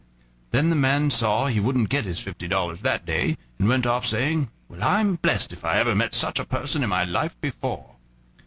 [0.49, 4.03] Then the man saw he wouldn't get his fifty dollars that day, and went off,
[4.03, 7.97] saying: "Well, I'm blessed if I ever met such a person in my life before."